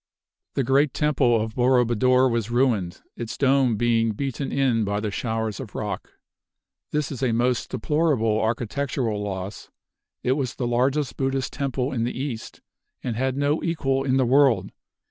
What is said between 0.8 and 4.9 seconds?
temple of Boro Buddor was ruined, its dome being beaten in